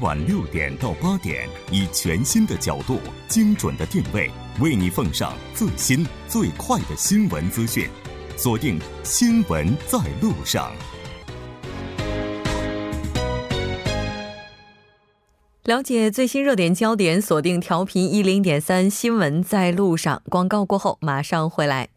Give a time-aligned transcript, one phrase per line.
[0.00, 7.86] 晚六点到八点，以全新的角度、精准的定位，为你奉上最新最快的新闻资讯。
[8.36, 10.72] 锁定《新闻在路上》，
[15.64, 20.22] 了解最新热点焦点，锁定调频一零点三《新闻在路上》。
[20.30, 21.88] 广告过后马上回来。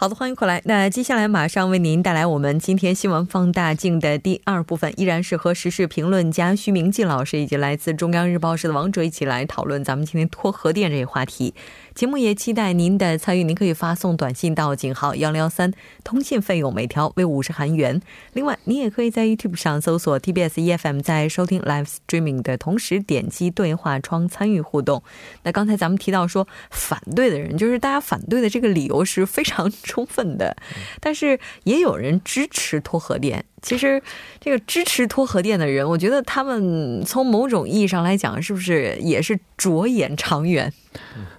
[0.00, 0.62] 好的，欢迎回来。
[0.64, 11.52] 那接下来马上为您带来我们今天新闻放大镜的第二部分，依然是和时事评论家徐明季老师以及来自中央日报社的王哲一起来讨论咱们今天拖核电这一话题。
[11.94, 15.70] 节目也期待您的参与，您可以发送短信到井号幺零幺三，
[16.02, 18.00] 通信费用每条为五十韩元。
[18.32, 25.02] 另外，您也可以在 YouTube 上搜索 TBS EFM，在收听 Live Streaming 的同时点击对话窗参与互动。
[25.42, 30.56] 那刚才咱们提到说反对的人，就是大家反对的这个理由是非常充分的，
[31.00, 33.44] 但是也有人支持拖核电。
[33.60, 34.00] 其实，
[34.40, 40.72] 这个支持拖核电的人，我觉得他们从某种意义上来讲，是不是也是着眼长远？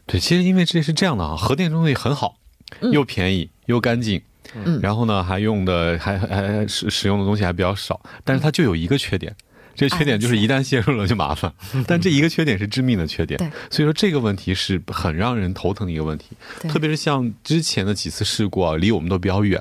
[0.05, 2.35] 对，其实因为这是这样的啊，核电东西很好，
[2.91, 4.21] 又便宜又干净，
[4.53, 9.35] 嗯，然后呢还用的还还使使用的东西还比较少，但是它就有一个缺点，
[9.81, 11.51] 这个缺点就是一旦泄露了就麻烦，
[11.87, 13.39] 但这一个缺点是致命的缺点，
[13.71, 16.37] 所以说这个问题是很让人头疼的一个问题，
[16.69, 19.59] 特别是像之前的几次事故啊，离我们都比较远。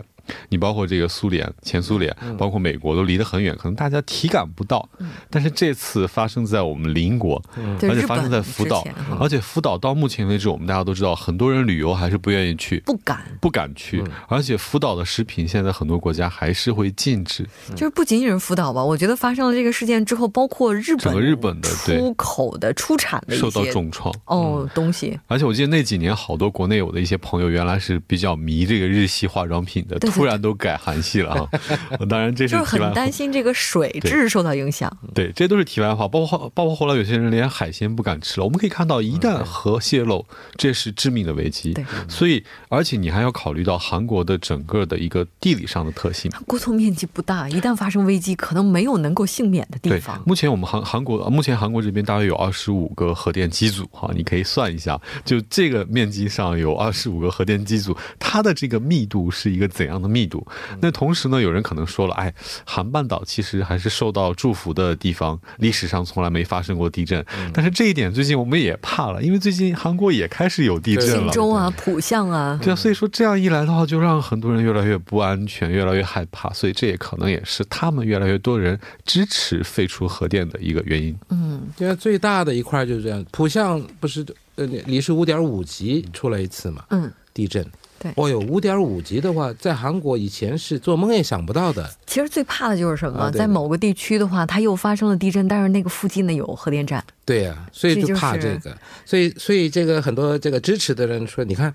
[0.51, 4.87] 你包括这个苏联、前苏联，包括美国都离得很远，可能大家体感不到。
[5.31, 7.43] 但是这次发生在我们邻国，
[7.83, 8.85] 而且发生在福岛，
[9.19, 14.03] 而且福岛到目前为止，我们大家都知道，很多人旅游还是不愿意去，不敢，不敢去。
[14.29, 17.47] 而且福岛的食品现在很多国家还是会禁止。
[17.77, 25.19] 就是不仅仅是福岛吧，我觉得发生了这个事件之后，包括日本，整个日本的出口的、出产的受到重创哦东西。
[25.29, 29.97] 而且我记得那几年，好多国内有的一些朋友原来是比较迷这个日系化妆品的。
[30.01, 31.49] 突然都改韩系了啊！
[32.09, 34.91] 当然这是就是很担心这个水质受到影响。
[35.15, 36.09] 对，这都是题外话。
[36.09, 38.45] 包括包括后来有些人连海鲜不敢吃了。
[38.45, 40.25] 我们可以看到，一旦核泄漏，
[40.57, 41.73] 这是致命的危机。
[41.73, 50.21] 对，所以而且你还要考虑到韩国的整个的一个地理上的特性，国土面积不大，一旦发生危机，可能没有能够幸免的地方。
[50.27, 60.47] 目前我们韩韩国目前韩国这边大约有二十五个核电机组哈，你可以算一下，就这个面积上有二十五个核电机组，它的这个密度是一个怎样的密度？
[60.81, 62.33] 那同时呢，有人可能说了，哎，
[62.65, 67.23] 韩半岛其实还是受到祝福的地方，历史上从来没发生过地震。
[67.53, 76.53] 但是这一点最近我们也怕了，因为最近韩国也开始有地震了，庆州啊、浦项啊，对啊，所以说这样一来的话，就让很多人越来越不安全，越来越害怕。
[76.53, 81.17] 所以这也可能也是他们越来越多人支持废除核电的一个原因。
[81.31, 84.25] 嗯，现在最大的一块就是这样，浦项不是
[84.55, 86.85] 呃离是五点五级出了一次嘛？
[86.91, 87.67] 嗯，地震。
[88.03, 91.87] 对，哦哟，五点五级的话，在韩国以前是做梦也想不到的。
[92.07, 97.05] 其实最怕的就是什么，在某个地区的话，它又发生了地震，但是那个附近呢有核电站。
[97.27, 98.75] 对呀，所以就怕这个。
[99.05, 101.75] 所以，所以这个很多这个支持的人说，你看，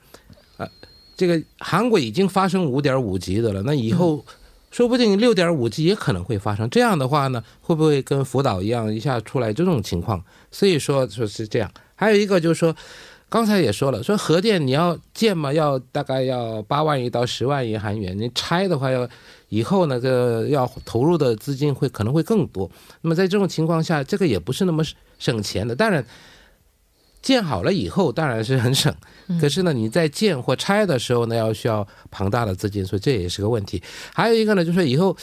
[0.57, 0.67] 啊，
[1.15, 4.25] 这个韩国已经发生五点五级的了，那以后
[4.71, 6.67] 说不定六点五级也可能会发生。
[6.71, 10.23] 这样的话呢，会不会跟福岛一样一下出来这种情况？
[10.49, 11.71] 所以说说是这样。
[11.93, 12.75] 还有一个就是说。
[13.35, 18.17] 刚才也说了，说核电你要建嘛，要大概要八万亿到十万亿韩元。
[18.17, 19.05] 你拆的话，要
[19.49, 22.71] 以后呢，这要投入的资金会可能会更多。
[23.01, 24.81] 那么在这种情况下，这个也不是那么
[25.19, 25.75] 省钱的。
[25.75, 26.05] 当然，
[27.21, 28.95] 建好了以后当然是很省，
[29.41, 33.83] 可是呢，你在建或拆的时候呢，要需要庞大的资金，所以这也是个问题。
[34.13, 35.13] 还有一个呢，就是说以后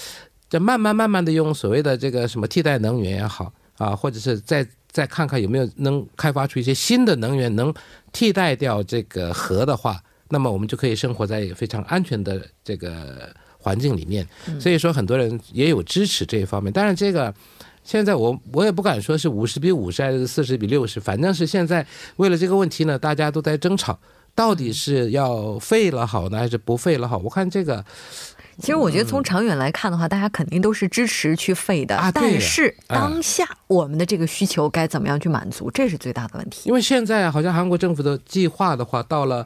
[0.50, 4.68] 再慢慢慢慢的用所谓的这个什么替代能源也好啊，或者是在。
[4.92, 7.72] 再看看有没有能开发出一些新的能源，能
[8.12, 14.26] 替代掉这个核的话，那么我们就可以生活在非常安全的这个环境里面。
[14.60, 16.72] 所以说，很多人也有支持这一方面。
[16.72, 17.34] 当然，这个
[17.82, 21.86] 现在我我也不敢说是五十比五十还是四十比六十，反正是现在
[22.16, 23.98] 为了这个问题呢，大家都在争吵，
[24.34, 27.18] 到底是要废了好呢，还是不废了好？
[27.18, 27.84] 我看这个。
[28.62, 31.96] 其实我觉得从长远来看的话，大家肯定都是支持去废的。
[31.96, 36.68] 啊，但是当下我们的这个需求该怎么样去满足，这是最大的问题。
[36.68, 39.44] 因为现在好像韩国政府的计划的话，到了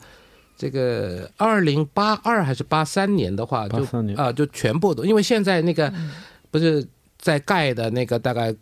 [0.54, 3.78] 这个二零八二还是八三年的话，就
[4.16, 5.90] 啊就全部都，因为现在那个
[6.50, 6.86] 不是
[7.18, 8.54] 在盖的那个大概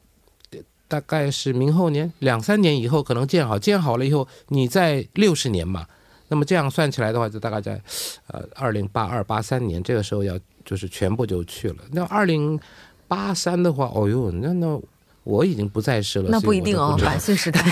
[0.87, 5.85] 大概是明后年两三年以后可能建好，建好了以后你在六十年嘛。
[6.29, 7.81] 那么这样算起来的话，就大概在，
[8.29, 11.77] 呃，二零八二八三年这个时候要就是全部就去了。
[11.93, 12.59] 那二零
[13.07, 14.81] 八三的话，哦呦，那那
[15.25, 16.29] 我已经不在世了。
[16.31, 17.63] 那不一定哦，百岁时代。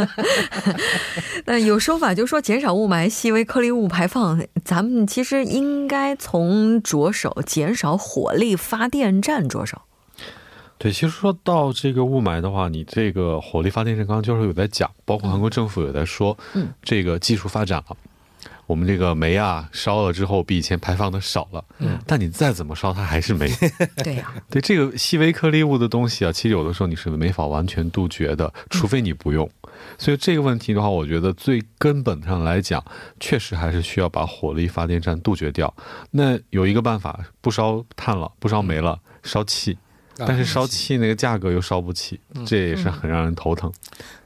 [1.46, 9.82] 那有说法就说减少雾霾、细微颗粒物排放，咱们其实应该从着手减少火力发电站着手。
[10.82, 17.96] 对，其实说到这个雾霾的话，你这个火力发电站刚刚教授有在讲，包括韩国政府有在说，嗯，这个技术发展了。
[18.66, 23.50] 我们这个煤啊，烧了之后比以前排放的少了，嗯，但你再怎么烧，它还是煤。
[24.02, 29.46] 对呀，对这个细微颗粒物的东西啊，其实有的时候你是没法完全杜绝的，除非你不用。
[29.98, 32.82] 所以这个问题的话，我觉得最根本上来讲，
[33.18, 35.74] 确实还是需要把火力发电站杜绝掉。
[36.10, 39.76] 那有一个办法，不烧碳了，不烧煤了，烧气。
[40.26, 43.72] 但是烧气那个价格又烧不起，这也是很让人头疼。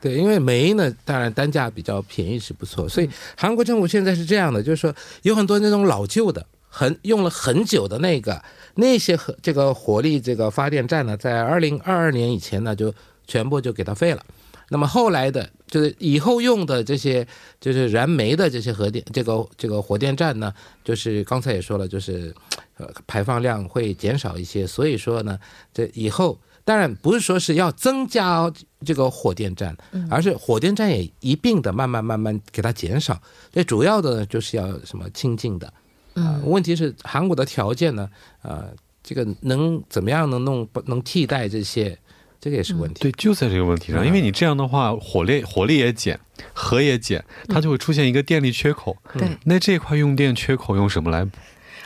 [0.01, 8.43] 对，因为煤呢，当然单价比较便宜是不错，所以韩国政府现在是这样的，就是说有很多那种老旧的、很用了很久的那个
[8.75, 12.93] 那些和这个火力这个发电站呢，在二零二二年以前呢，就
[13.27, 14.23] 全部就给它废了。
[14.71, 17.27] 那么后来的，就是以后用的这些，
[17.61, 20.53] 就是燃煤的这些核电，这个这个火电站呢，
[20.85, 22.35] 就是刚才也说了，就是，
[22.77, 24.67] 呃，排放量会减少一些。
[24.67, 25.39] 所以说呢，
[25.73, 28.53] 这以后当然不是说是要增加
[28.85, 29.77] 这个火电站，
[30.11, 33.21] 而是火电站也一并的慢慢慢慢给它减少。
[33.51, 35.73] 最主要的呢，就是要什么清净的。
[36.15, 38.09] 啊，问题是韩国的条件呢，
[38.43, 38.69] 呃，
[39.03, 41.99] 这个能怎么样能弄能替代这些？
[42.45, 46.21] 这个也是问题，对，就在这个问题上，因为你这样的话，火力火力也减，
[46.53, 48.95] 核也减，它就会出现一个电力缺口。
[49.15, 51.31] 对，那这块用电缺口用什么来补？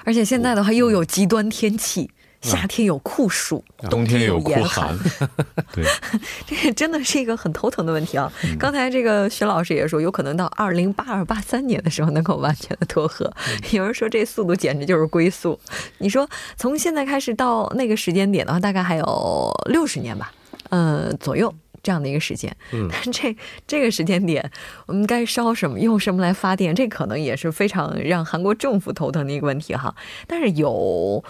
[0.03, 2.11] 而且现在的话又有极端天气，
[2.41, 4.99] 夏天有酷暑，冬天有酷寒。
[5.73, 5.85] 对，
[6.45, 8.33] 这真的是一个很头疼的问题啊！
[8.59, 13.33] 刚才这个徐老师也说，有可能到二零八二八三年的时候能够完全的脱核。
[13.71, 15.57] 有人说这速度简直就是龟速。
[15.99, 20.33] 你说从现在开始到那个时间点的话，大概还有六十年吧？
[20.69, 23.37] 呃，左右这样的一个时间，嗯， 但这
[23.67, 24.51] 这个时间点，
[24.87, 29.95] 我们该烧什么，用什么来发电，这可能也是非常让韩国政府头疼的一个问题哈。
[30.27, 31.23] 但是有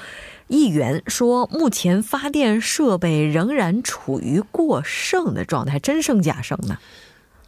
[0.49, 6.79] 议员说，目前发电设备仍然处于过剩的状态，真剩假剩呢？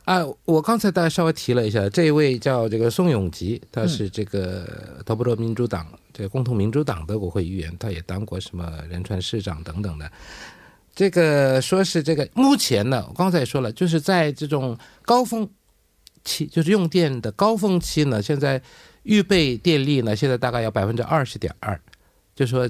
[0.04, 10.10] 啊，我刚才大家稍微提了一下，这一位叫这个宋永吉，他是这个德布罗民主党这个共同民主党的国会议员，他也当过什么仁川市长等等的。
[10.94, 15.48] 这个说是这个目前呢，我刚才也说了，就是在这种高峰
[16.24, 18.60] 期，就是用电的高峰期呢，现在
[19.04, 21.80] 预备电力呢，现在大概要百分之二十点二，
[22.34, 22.68] 就说，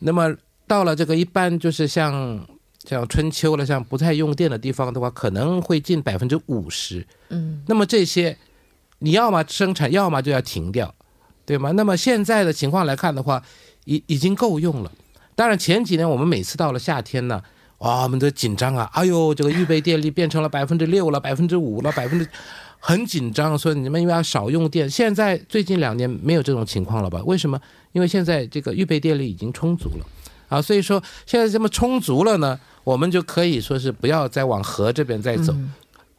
[0.00, 0.34] 那么
[0.66, 2.44] 到了这个一般就是像
[2.84, 7.06] 像春秋了，像不太用电的地方的话，可能会近百分之五十。
[7.28, 8.36] 嗯，那么这些
[8.98, 10.92] 你要么生产，要么就要停掉，
[11.46, 11.70] 对吗？
[11.72, 13.44] 那么现在的情况来看的话，
[13.84, 14.90] 已已经够用了。
[15.36, 17.42] 当然，前几年我们每次到了夏天呢，
[17.78, 18.88] 哇，我们都紧张啊！
[18.94, 22.28] 哎呦，这个预备电力变成了百分之六了，百分之五了，百分之
[22.78, 24.88] 很紧张，所以你们因为要少用电。
[24.88, 27.20] 现在最近两年没有这种情况了吧？
[27.24, 27.60] 为什么？
[27.92, 30.06] 因为现在这个预备电力已经充足了
[30.48, 35.52] 啊，所以说现在这么充足了呢，我们就可以说是不要再往河这边再走，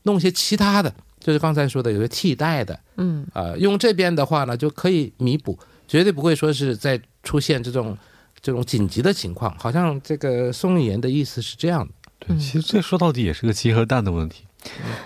[0.03, 5.57] 弄些其他的，就是刚才说的有些替代的，嗯啊，用这边的话呢就可以弥补，
[5.87, 7.97] 绝对不会说是再出现这种。
[8.45, 11.91] 这种紧急的情况，好像这个宋议员的意思是这样的。
[12.19, 14.43] 对，其实这说到底也是个鸡和蛋的问题。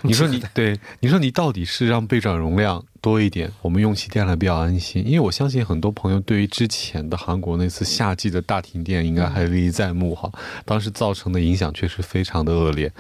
[0.02, 5.02] 你说你对，你说你到底是让备转容量多一点，我们用起电来比较安心？
[5.06, 10.30] 因为我相信很多朋友对于之前的韩国那次夏季的大停电应该还历历在目哈，
[10.66, 12.92] 当时造成的影响确实非常的恶劣。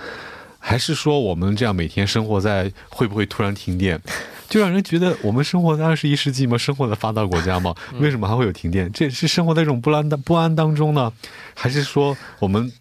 [0.59, 3.99] 还是说我们这样每天生活在会不会突然停电？
[4.47, 6.57] 就让人觉得我们生活在二十一世纪吗？
[6.57, 7.73] 生活在发达国家吗？
[7.99, 8.91] 为什么还会有停电？
[8.91, 11.11] 这是生活在这种不安的不安当中呢，
[11.53, 12.71] 还是说我们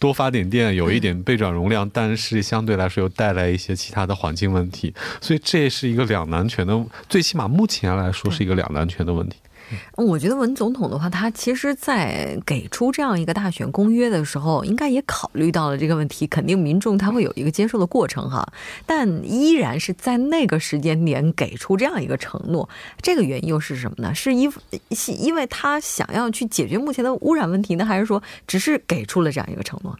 [0.00, 4.92] 多发点电，有一点备转容量，但是相对来说又带来一些其他的环境问题？
[5.20, 9.36] 所以这是一个两难全的，最起码目前来说是一个两难全的问题。
[9.96, 16.26] 我觉得文总统的话，他其实，在给出这样一个大选公约的时候，应该也考虑到了这个问题。
[16.26, 18.46] 肯定民众他会有一个接受的过程哈，
[18.86, 22.68] 但依然是在那个时间点给出这样一个承诺。
[23.00, 24.14] 这个原因又是什么呢？
[24.14, 24.52] 是因
[25.18, 29.98] 因为他想要去解决目前的污染问题呢，还是说只是给出了这样一个承诺呢？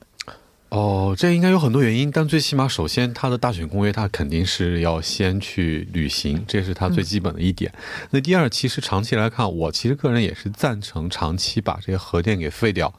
[0.73, 7.71] 哦，这应该有很多原因，但最起码，首先他的大选公约，他肯定是要先去履行，这是他最基本的一点。
[8.09, 12.91] 那第二，其实长期来看，我其实个人也是赞成长期把这些核电给废掉，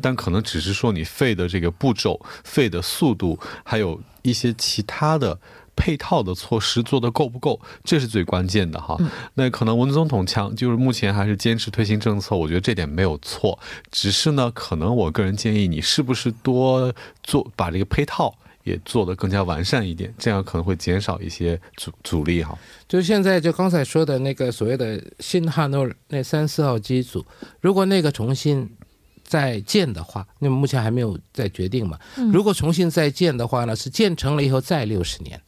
[0.00, 5.38] 但可能只是说你废的这个步骤、废的速度，还有一些其他的。
[5.80, 8.98] 配套的措施做的够不够，这是最关键的哈。
[9.34, 13.56] 那可能文总统强就是目前还是坚持推行政策，我觉得这点没有错。
[13.92, 16.92] 只是呢，可能我个人建议你是不是多
[17.22, 22.58] 做把这个配套也做得更加完善一点，这样可能会减少一些阻阻力哈。
[22.88, 27.24] 就现在就刚才说的那个所谓的新汉诺那三四号机组，
[27.60, 28.68] 如果那个重新
[29.22, 31.98] 再建的话，那么目前还没有再决定嘛。
[32.32, 35.40] 如果重新再建的话呢，是建成了以后再六十年，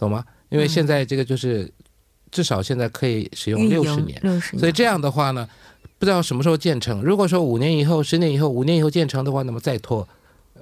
[0.00, 0.24] 懂吗？
[0.48, 1.70] 因为现在这个就是
[2.32, 4.20] 至少现在可以使用六十年，
[4.58, 5.48] 所以这样的话呢，
[5.98, 7.02] 不知道什么时候建成。
[7.02, 10.08] 如果说五年以后、十年以后、五年以后建成的话，那么再拖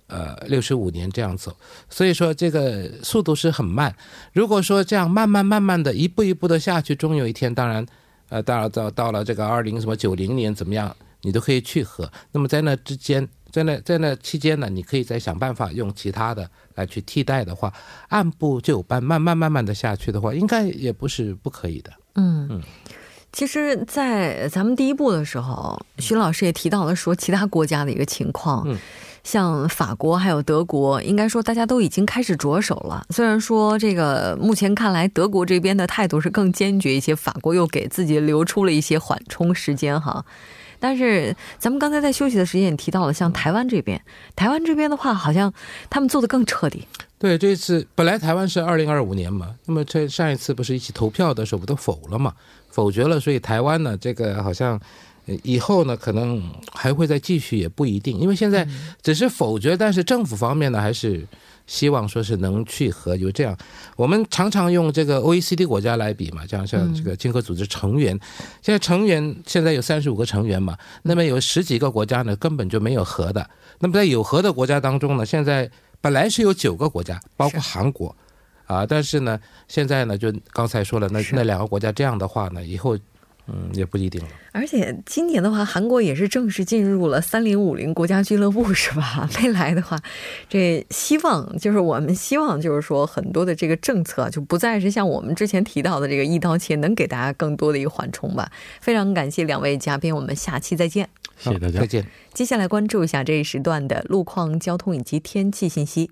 [0.09, 1.57] 呃六十五年这样走。
[1.89, 3.95] 所以说这个速度是很慢。
[4.33, 7.87] 如果说这样慢慢慢慢的一步一步的下去，终有一天，当然
[8.29, 10.95] 呃，当然到到了这个二零什么九零年怎么样？
[11.23, 17.73] 你都可以去核，那么在那之间，在那在那期间呢，你可以再想办法用其他的来去替代的话，
[18.09, 21.91] 按部就班，慢慢慢慢的下去的话，应该也不是不可以的。
[22.15, 22.63] 嗯嗯，
[23.33, 28.77] 其实，在咱们第一步的时候，徐老师也提到了说其他国家的一个情况，嗯，
[29.25, 33.07] 像法国还有德国，应该说大家都已经开始着手了。
[33.11, 40.25] 虽然说这个目前看来，德国这边的态度是更坚决一些，法国又给自己留出了一些缓冲时间哈。
[40.81, 44.01] 但是咱们刚才在休息的时间也提到了，像台湾这边，
[44.37, 45.53] 台湾这边的话，好像
[45.91, 46.87] 他们做的更彻底。
[47.19, 52.33] 对，这次本来台湾是二零二五年嘛，那么这上一次不是一起投票的时候不都否了嘛，
[52.71, 54.81] 否决了，所以台湾呢，这个好像
[55.43, 56.43] 以后呢可能
[56.73, 58.67] 还会再继续，也不一定，因为现在
[59.03, 61.27] 只是否决，但是政府方面呢还是。
[61.69, 63.55] 希望说是能去和就这样，
[63.95, 68.19] 我们常常用这个 OECD 国家来比嘛，像像这个经合组织成员，
[68.63, 75.71] 现在成员现在有三十五个成员嘛，那么有十几个国家呢根本就没有核的，那么在有核的国家当中呢，现在
[76.01, 78.17] 本来是有九个国家，包括韩国，
[78.65, 82.97] 啊，但是呢，现在呢就刚才说了，那那两个国家这样的话呢，以后。
[83.49, 84.29] 嗯，也不一定了。
[84.53, 89.29] 而且今年的话，韩国也是正式进入了三零五零国家俱乐部，是吧？
[89.43, 89.99] 未来的话，
[90.49, 98.51] 这希望就是我们希望就是说，很多的这个政策就不再是像我们之前提到的这个一刀切，能给大家更多的一个缓冲吧。
[98.81, 101.09] 非常感谢两位嘉宾，我们下期再见。
[101.39, 102.07] 谢谢大家，再见。
[102.35, 106.11] 接下来关注一下这一时段的路况、交通以及天气信息。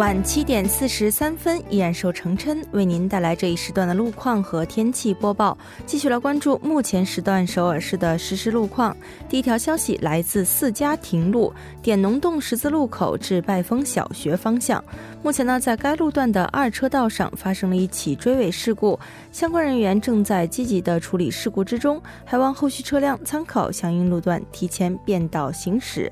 [0.00, 5.58] 晚七点四十三分，依然受成琛为您带来这一时段的路况和天气播报。
[5.84, 8.96] 继续来关注目前时段首尔市的实时路况。
[9.28, 11.52] 第一条消息来自四家亭路
[11.82, 14.82] 点农洞十字路口至拜峰小学方向。
[15.22, 18.98] 目前呢，在该路段的二车道上发生了一起追尾事故，
[19.30, 26.10] 相关人员正在积极的处理事故之中，还望后续车辆参考相应路段提前变道行驶。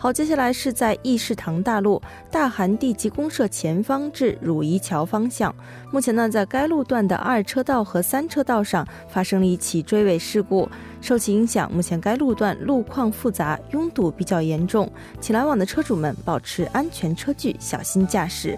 [0.00, 2.00] 好，接下来是在义士堂大路
[2.30, 5.52] 大韩地级公社前方至汝仪桥方向。
[5.90, 14.88] 目前呢，在该路段的二车道和三车道上发生了一起追尾事故，受其影响，目前该路段路况复杂，拥堵比较严重，
[15.20, 18.56] 请来往的车主们保持安全车距，小心驾驶。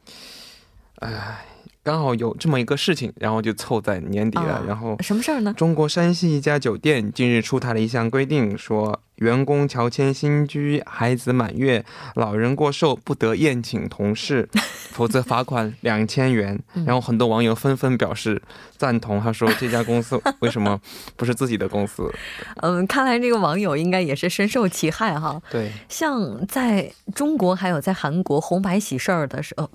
[0.96, 1.46] 哎，
[1.84, 4.64] 刚好有这么一个事情，然后就凑在年底了。
[4.68, 5.54] 然后什么事儿呢？
[5.58, 11.84] 中国山西一家酒店近日出台了一项规定，说员工乔迁新居、孩子满月、
[12.16, 14.48] 老人过寿不得宴请同事，
[14.92, 16.60] 否则罚款两千元。
[16.86, 18.40] 然后很多网友纷纷表示
[18.78, 20.80] 赞同，他说这家公司为什么
[21.16, 22.08] 不是自己的公司？
[22.62, 25.42] 嗯，看来这个网友应该也是深受其害哈。
[25.50, 29.68] 对，像在中国还有在韩国红白喜事儿的时候。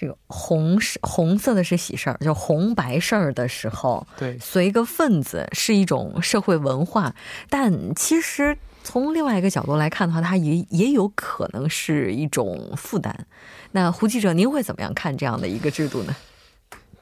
[0.00, 7.12] 这个红是红色的是喜事儿，就红白事儿的时候，对，随个份子是一种社会文化。
[7.50, 13.26] 但其实从另外一个角度来看的话，它也也有可能是一种负担。
[13.72, 16.14] 那胡记者，您会怎么样看这样的一个制度呢？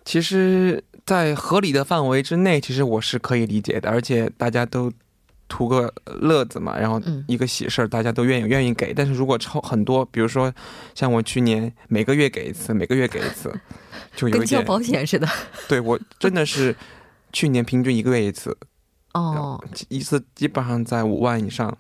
[0.07, 4.91] 其实，在合理的范围之内，其实我是可以理解的，而且大家都。
[5.49, 8.93] 图个乐子嘛，然后一个喜事儿，大家都愿意愿意给。
[8.93, 10.53] 但是如果超很多，比如说
[10.95, 13.53] 像我去年每个月给一次，每个月给一次，
[14.17, 15.29] 就有点交保险似的。
[15.69, 16.75] 对我真的是
[17.33, 18.57] 去年平均一个月一次，
[19.15, 21.77] 哦，一次基本上在五万以上。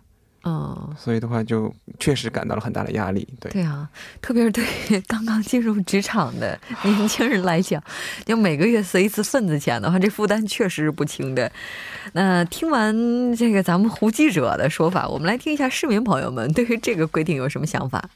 [0.48, 3.88] 嗯，所以的话就确实感到了很大的压力，对对啊，
[4.22, 4.64] 特别是对
[5.08, 7.82] 刚刚进入职场的年轻人来讲，
[8.24, 11.50] 就每个月随一次份子钱的话，这负担确实是不轻的。
[12.12, 12.94] 那听完
[13.34, 18.08] 这个咱们胡记者的说法，我们来听一下市民朋友们对于这个规定有什么想法。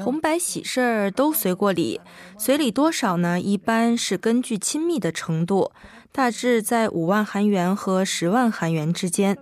[0.00, 2.00] 红白喜事儿都随过礼，
[2.38, 3.40] 随礼多少呢？
[3.40, 5.72] 一般是根据亲密的程度。
[6.12, 9.36] 大致在五万韩元和十万韩元之间。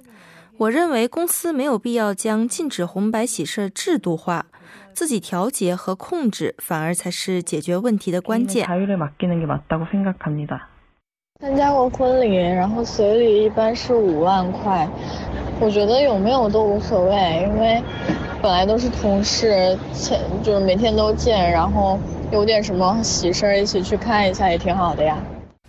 [0.56, 4.46] 我认为公司没有必要将禁止红白喜事制度化，
[4.92, 8.64] 自己调节和控制反而才是解决问题的关键。
[11.40, 14.88] 参加过婚礼，然后随礼一般是五万块，
[15.60, 17.82] 我觉得有没有都无所谓，因为
[18.40, 21.98] 本来都是同事，前就是每天都见，然后
[22.30, 25.18] 有点什么喜事儿一起去看一下也挺好的呀。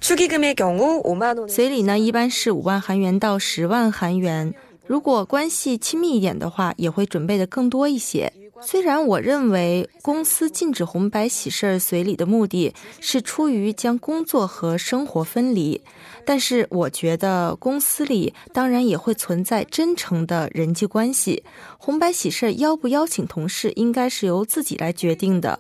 [0.02, 4.54] 随礼呢，一般是五万韩元到十万韩元。
[4.86, 8.32] 如果关系亲密一点的话，也会准备的更多一些。
[8.62, 15.82] 虽然我认为公司禁止红白喜事随礼的目的是出于将工作和生活分离，
[16.24, 21.44] 但是我觉得公司里当然也会存在真诚的人际关系。
[21.78, 25.60] 红白喜事邀不邀请同事，应该是由自己来决定的。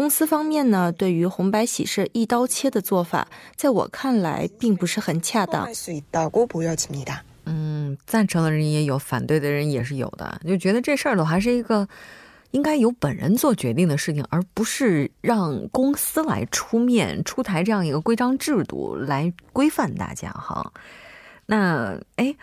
[0.00, 5.68] 公司方面呢，对于红白喜事一刀切的做法，在我看来并不是很恰当。
[7.44, 11.86] 嗯，赞成的人也有，反对的人也是有的，就觉得这事儿的还是一个
[12.52, 20.72] 应该由本人做决定的事情，而不是让公司来出面出台这样一个规章制度来规范大家哈。
[21.44, 22.34] 那哎，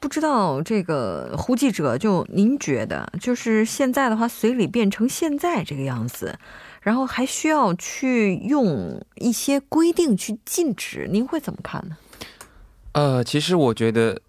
[0.00, 6.38] 不知道这个胡记者，就您觉得，就是现在的话，随礼变成现在这个样子。
[6.82, 11.96] 然后还需要去用一些规定去禁止，您会怎么看呢？
[12.92, 14.20] 呃，其实我觉得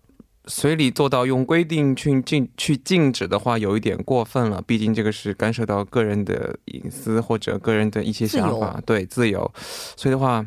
[0.46, 4.62] 随礼做到用规定去禁去禁止的话，有一点过分了。
[4.62, 9.52] 毕竟这个是干涉到个人的隐私或者个人的一些想法，对自由。
[9.98, 10.46] 所以的话，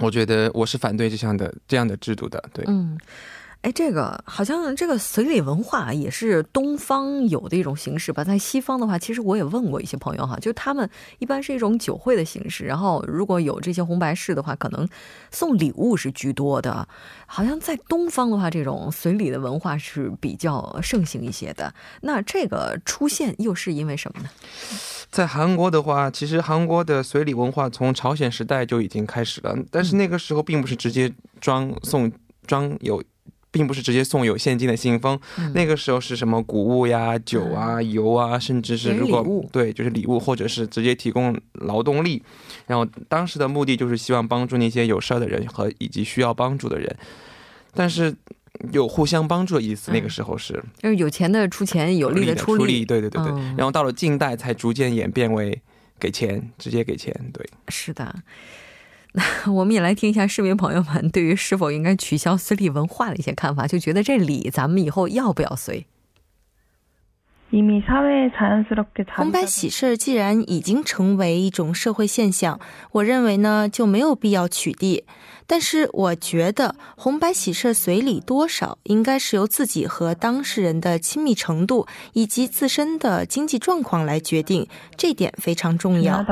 [0.00, 2.42] 我觉得我是反对这项的这样的制度的。
[2.52, 2.98] 对，嗯。
[3.64, 8.22] 哎，这个好像这个随礼文化也是东方有的一种形式吧？
[8.22, 10.86] 在西方的话，其实我也问过一些朋友哈，就他们
[11.18, 14.86] 一般是一种酒会的形式，然后如果有这些红白事的话，可能
[15.30, 16.86] 送礼物是居多的。
[17.24, 21.72] 好像在东方的话，这种随礼的文化是比较盛行一些的。
[22.02, 24.28] 那这个出现又是因为什么呢？
[25.10, 32.12] 在韩国的话，其实韩国的随礼文化从朝鲜时代就已经开始了，但是那个时候并不是直接装送
[32.46, 33.02] 装有。
[33.54, 35.16] 并不是直接送有现金的信封，
[35.54, 42.20] 那个时候是什么谷物呀、酒啊、油啊，甚至是如果对，就是礼物，或者是直接提供劳动力。
[42.66, 46.96] 然后当时的目的就是希望帮助那些有事儿的人和以及需要帮助的人，
[47.74, 48.12] 但是
[48.72, 49.92] 有互相帮助的意思。
[49.92, 52.84] 那个时候是就是有钱的出钱，有力的出力。
[52.84, 53.30] 对对对对。
[53.56, 55.62] 然后到了近代才逐渐演变为
[56.00, 57.14] 给钱，直接给钱。
[57.32, 58.12] 对，是的。
[59.16, 59.22] 那
[59.52, 65.86] 我们也来听一下市民朋友们对于是否应该取消私立文化的一些看法，就觉得这礼咱们以后要不要随？
[69.14, 72.58] 红白喜事既然已经成为一种社会现象，
[72.90, 75.04] 我认为呢就没有必要取缔。
[75.46, 86.24] 但是我觉得红白喜事随礼多少应该是由自己和当事人的亲密程度以及自身的经济状况来决定，这点非常重要。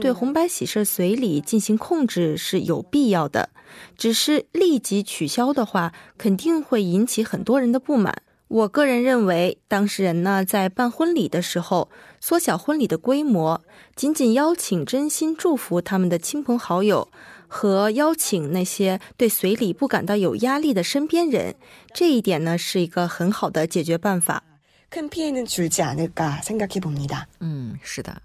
[0.00, 3.50] 对红白喜事随礼进行控制是有必要的，
[3.98, 8.22] 只是立即取消的话，肯定会引起很多人的不满。
[8.48, 11.90] 我个人认为，当事人呢在办婚礼的时候，
[12.20, 13.60] 缩小婚礼的规模，
[13.96, 17.08] 仅仅邀请真心祝福他们的亲朋好友，
[17.48, 21.56] 和邀请那些对随礼不感到有压力的身边人，
[21.92, 24.44] 这一点呢是一个很好的解决办法。
[24.89, 27.25] 큰피해는줄지않을까생각해봅니 다。
[27.39, 28.21] 嗯，是的，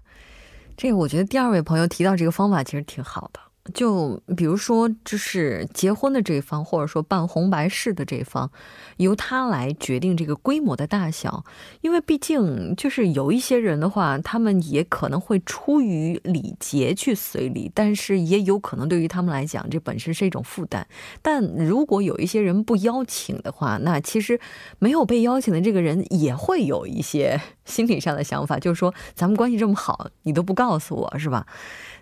[0.75, 3.39] 这个我觉得第二位朋友提到这个方法其实挺好的。
[3.72, 8.50] 就比如说，就是结婚的这一方，或者说办红白事的这一方，
[8.96, 11.44] 由他来决定这个规模的大小，
[11.80, 20.84] 因为毕竟就是有一些人的话，他们也可能会出于礼节去随礼，但是也有可能对于他们来讲，这本身是一种负担。
[21.22, 24.40] 但如果有一些人不邀请的话，那其实
[24.80, 31.46] 没有被邀请的这个人也会有一些心理上的想法，就是说咱们关系这么好，你都不告诉我是吧？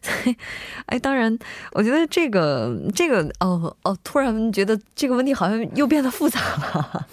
[0.87, 1.39] 哎，当然，
[1.73, 7.07] 我觉得这个这个哦哦，突然觉得这个问题好像又变得复杂了。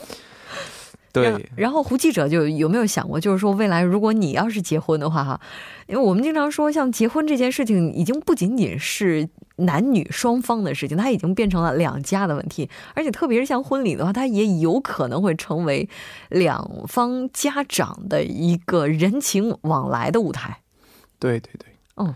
[1.11, 1.49] 对。
[1.55, 5.39] 然后胡记者就有没有想过，就是说未来如果你要是结婚的话哈，
[5.87, 15.89] 因为我们经常说，像结婚这件事情已经不仅仅是男女双方的事情，它已经变成了两家的问题，而且特别是像婚礼的话，它也有可能会成为
[16.29, 20.59] 两方家长的一个人情往来的舞台。
[21.19, 22.13] 对对对，嗯。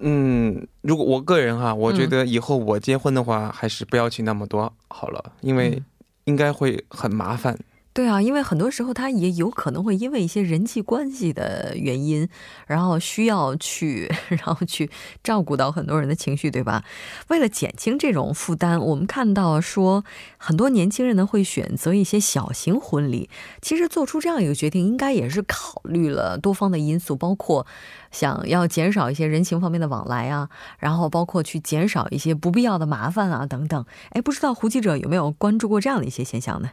[0.00, 5.80] 嗯，如果我个人哈，我觉得以后我结婚的话，还是不要请那么多好了，因为
[6.24, 7.58] 应该会很麻烦。
[7.94, 12.26] 对啊，因为很多时候他也有可能会因为一些人际关系的原因，
[12.66, 14.90] 然后需要去， 然后去
[15.22, 16.84] 照顾到很多人的情绪，对吧？
[17.28, 20.04] 为了减轻这种负担，我们看到说
[20.38, 23.28] 很多年轻人呢会选择一些小型婚礼。
[23.60, 27.66] 其实做出这样一个决定，应该也是考虑了多方的因素，包括。
[28.12, 33.86] 想要减少一些人情方面的往来啊，然后包括去减少一些不必要的麻烦啊等等。
[34.10, 36.68] 哎，不知道胡记者有没有关注过这样的一些现象呢？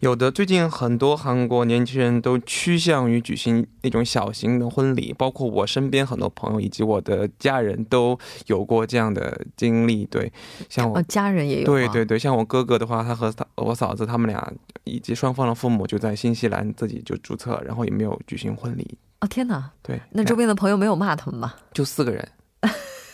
[0.00, 10.04] 有的，最近很多韩国年轻人都趋向于举行那种小型的婚礼，包括我身边很多朋友以及我的家人都有过这样的经历。
[10.06, 10.32] 对，
[10.68, 11.66] 像我家人也有。
[11.66, 14.52] 对对对，像我哥哥的话，他和他我嫂子他们俩
[14.84, 18.98] 以及双方的父母就在新西兰自己就注册，然后也没有举行婚礼。
[19.20, 19.70] 哦天哪！
[19.82, 21.54] 对，那周边的朋友没有骂他们吗？
[21.72, 22.28] 就四个人，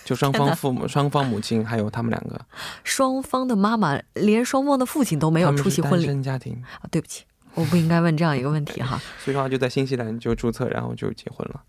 [0.08, 2.40] 就双方父母、双方母亲还有他们两个，
[2.82, 6.06] 双方的妈妈连双方的父亲都没有出席婚礼。
[6.06, 8.98] 单身家庭啊，对不起，我不应该问这样一个问题哈。
[9.22, 11.60] 所以的话，就在新西兰就注册，然后就结婚了。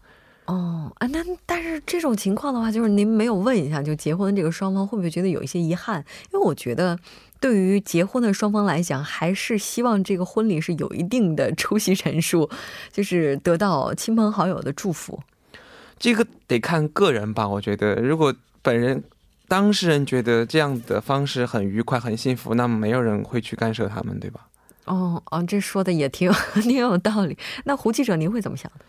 [0.45, 6.06] 哦啊，那但是这种情况的话，就是您没有问一下就结婚这个双方会不会觉得有一些遗憾？
[6.32, 6.97] 因为我觉得。
[7.41, 12.49] 对于结婚的双方来讲，还是希望这个婚礼是有一定的出席人数，
[12.91, 15.17] 就是得到亲朋好友的祝福。
[15.99, 19.03] 这个得看个人吧，我觉得，如果本人
[19.47, 24.47] 当事人觉得这样的方式很愉快、很幸福，那么没有人会去干涉他们，对吧？
[24.85, 26.31] 哦哦，这说的也挺
[26.63, 27.38] 挺有道理。
[27.65, 28.85] 那胡记者，您会怎么想的？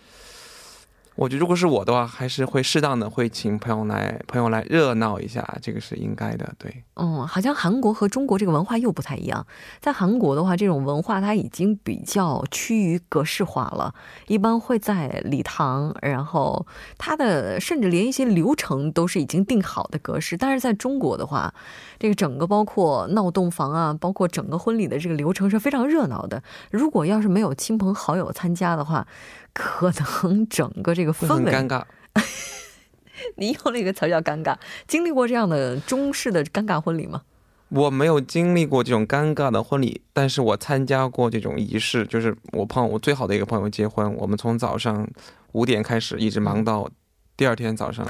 [1.21, 6.51] 我觉得如果是我的话，还是会适当的会请朋友来朋友来热闹一下，这个是应该的。
[6.57, 9.47] 对，嗯，好像韩国和中国这个文化又不太一样。
[9.81, 13.95] 在韩国的话，这种文化它已经比较趋于格式化了，
[14.29, 20.39] 一般会在礼堂，然后它的甚至连一些流程都是已经定好的格式。
[20.39, 21.53] 但是在中国的话，
[21.99, 26.43] 这个整个包括闹洞房啊，包括整个婚礼的这个流程是非常热闹的。
[26.71, 29.07] 如果要是没有亲朋好友参加的话，
[29.53, 31.83] 可能整个这个氛围尴尬。
[33.37, 34.57] 你用了一个词叫“尴尬”，
[34.89, 37.23] 经历过这样的中式的尴尬婚礼吗？
[37.69, 45.07] 我没有经历过这种尴尬的婚礼，但是我参加过这种仪式，就是我朋友我最好的一个朋友结婚，我们从早上
[45.53, 46.91] 五点开始，一直忙到
[47.37, 48.05] 第二天早上。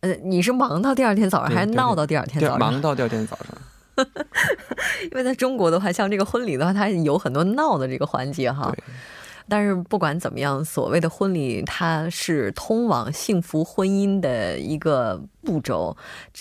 [0.00, 2.58] 呃，你是忙到第二天早上，还是闹到第二天早上？
[2.58, 3.56] 忙到第二天早上。
[5.04, 8.72] 因为在中国的话，像这个婚礼的话，它有很多闹的这个环节哈。
[9.48, 15.96] 但是不管怎么样，所谓的婚礼，它是通往幸福婚姻的一个步骤，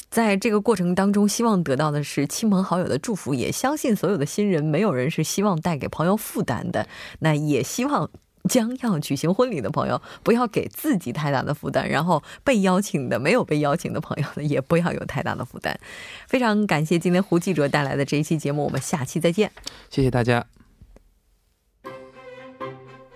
[0.10, 6.88] 在这个过程当中，希望得到的是亲朋好友的祝福，也相信所有的新人，没有人是希望带给朋友负担的。
[7.20, 8.10] 那也希望
[8.50, 15.80] 将要举行婚礼的朋友，不要给自己太大的负担，然后被邀请的、没有被邀请的朋友呢，也不要有太大的负担。
[16.28, 19.52] 非常感谢今天胡记者带来的这一期节目，我们下期再见。
[19.90, 20.61] 谢谢大家。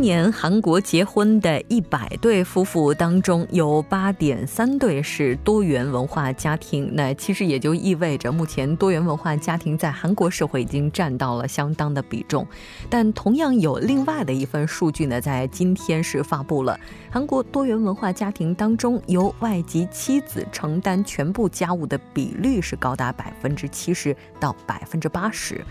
[0.00, 6.90] 年，韩国结婚的一百对夫妇当中，有八点三对是多元文化家庭。
[6.94, 12.46] 那其实也就意味着，目前多元文化家庭在韩国社会已经占到了相当的比重。
[12.88, 16.78] 但同样有另外的一份数据呢，在今天是发布了，
[17.10, 25.64] 韩国多元文化家庭当中，由外籍妻子承担全部家务的比率是高达百分之七十到百分之八十。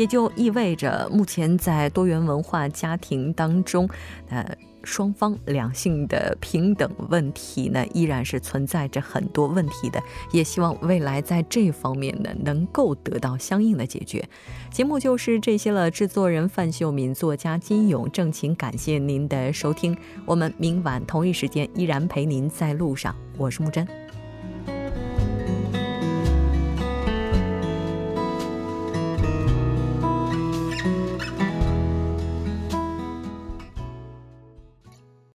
[0.00, 3.86] 也就意味着，目前在多元文化家庭当中，
[4.30, 10.02] 呃，双方两性的平等问题呢，依然是存在着很多问题的。
[10.32, 14.26] 也希望未来在这方面呢，能够得到相应的解决。
[14.70, 15.90] 节目就是这些了。
[15.90, 19.94] 制作人范秀敏，作家金勇，正情感谢您的收听。
[20.24, 23.14] 我们明晚同一时间依然陪您在路上。
[23.36, 23.86] 我是木真。